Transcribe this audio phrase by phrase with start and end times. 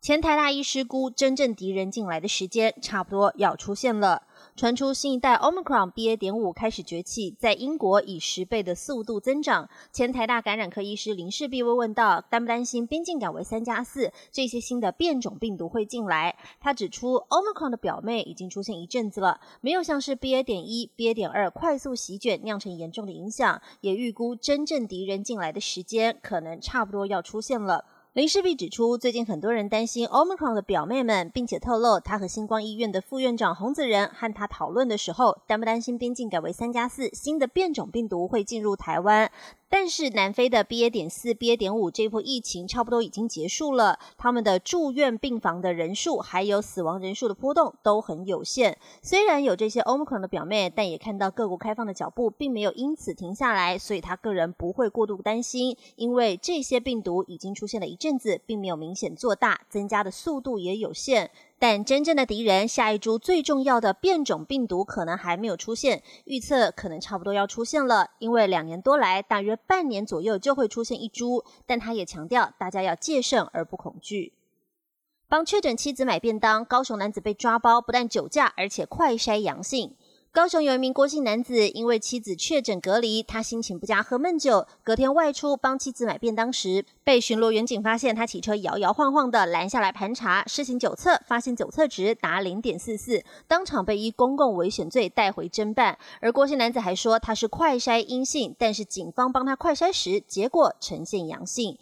[0.00, 4.22] 前台大医师估，真正敌人进来的时间差不多要出现了。
[4.54, 6.16] 传出新一代 Omicron BA.
[6.16, 9.68] 点五开始崛起，在英国以十倍的速度增长。
[9.92, 16.36] 前台大感染科医师林世璧被问到，担不担心边境改为三加四，这些新的变种病毒会进来？
[16.60, 20.44] 他指出，Omicron 的表妹已经出现一阵子了，没有像是 BA.
[20.44, 21.14] 点一、BA.
[21.14, 27.84] 点二快速席卷酿成严重的影响，也预估真正敌人进来的时间可能差不多要出现了。
[28.16, 39.30] 林世璧指出，最近很多人担心 Omicron 的表妹们，并且透露，他和星光医院的副院长洪子仁和他讨论的时候，担不担心边境改为三加四，新的变种病毒会进入台湾？
[39.68, 40.88] 但是南非的 BA.
[40.90, 41.56] 点四、BA.
[41.56, 48.78] 点五这波疫情差不多已经结束了，他们的住院病房的人数还有死亡人数的波动都很有限。
[49.02, 61.30] 虽然有这些 Omicron 的表妹，但也看到各国开放的脚步并没有因此停下来，所以他个人不会过度担心，因为这些病毒已经出现了一阵子，并没有明显做大，增加的速度也有限。
[61.58, 68.10] 但真正的敌人，下一株最重要的变种病毒可能还没有出现，预测可能差不多要出现了。
[68.18, 71.42] 因为两年多来，大约半年左右就会出现一株。
[71.64, 74.34] 但他也强调，大家要戒慎而不恐惧。
[75.28, 79.96] 帮确诊妻子买便当，高雄男子被抓包，不但酒驾，而且快筛阳性。
[80.36, 84.66] 高雄有一名郭姓男子，因为妻子确诊隔离，他心情不佳，喝闷酒。
[84.84, 95.96] 隔天外出帮妻子买便当时，被巡逻员警发现他骑车摇摇晃晃的拦下来盘查，施行酒测，发现酒测值达零点四四，当场被依公共危险罪带回侦办。
[96.20, 101.78] 而郭姓男子还说他是快筛阴性，但是警方帮他快筛时，结果呈现阳性。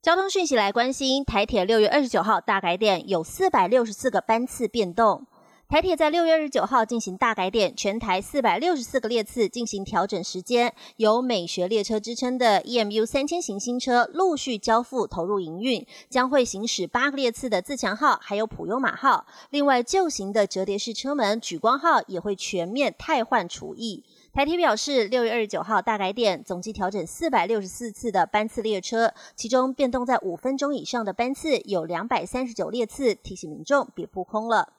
[0.00, 5.26] 交通讯息来关心，台铁六月二十九号大改点有四百六十四个班次变动。
[5.70, 19.24] 台铁在六月二十九号进行大改点，全台四百六十四个列次进行调整时间，由美学列车之称的 EMU 三千型新车陆续交付投入营运，将会行驶八个列次的自强号，还有普悠玛号。
[19.50, 24.02] 另外，旧型的折叠式车门举光号也会全面汰换除役。
[24.32, 34.72] 台铁表示，六月二十九号大改点，总计调整四百六十四次的班次列车，其中变动在五分钟以上的班次有两百三十九列次，提醒民众别扑空了。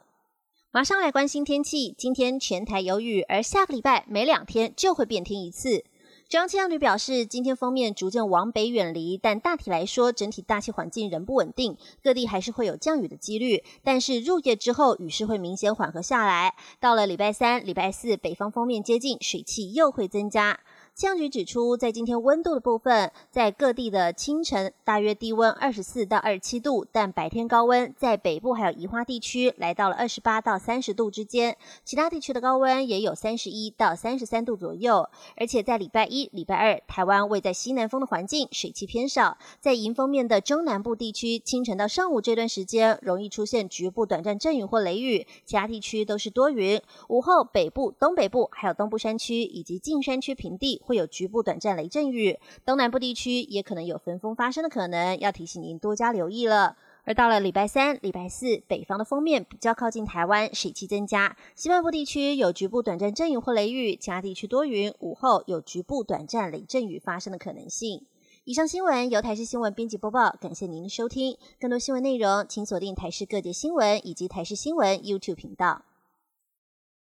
[0.74, 1.94] 马上来关心天气。
[1.98, 5.84] 今天全台有雨，而下个礼拜每两天就会变天一次。
[6.30, 13.66] 中央气象局表示，今天锋面逐渐往北远离，但大体来说，整体大气环境仍不稳定，各地还是会有降雨的几率。
[13.84, 16.56] 但是入夜之后，雨势会明显缓和下来。
[16.80, 20.62] 到了礼拜三、礼拜四，北方锋面接近，水汽又会增加。
[20.94, 35.10] 气象局指出，在今天温度的部分，在各地的清晨大约低温二十四到二十七度，但白天高温在北部还有宜花地区来到了二十八到三十度之间，其他地区的高温也有三十一到三十三度左右。
[35.38, 46.80] 而且在礼拜一、礼拜二，台湾位在西南风的环境，水汽偏少，在迎风面的中南部地区，清晨到上午这段时间容易出现局部短暂阵雨或雷雨，其他地区都是多云。
[47.08, 50.80] 午后北部、东北部还有东部山区以及近山区平地。
[50.84, 56.76] 会有局部短暂雷阵雨，东南部地区也可能有分风发生的可能，要提醒您多加留意了。
[57.04, 68.06] 而到了礼拜三、礼拜四，北方的锋面比较靠近台湾，水汽增加，西半部地区有局部短暂阵雨或雷雨，其他地区多云，午后有局部短暂雷阵雨发生的可能性。
[68.44, 71.38] 以上新闻由台视新闻编辑播报，感谢您的收听。
[71.60, 75.84] 更多新闻内容，请锁定台视各界新闻以及台视新闻 YouTube 频道。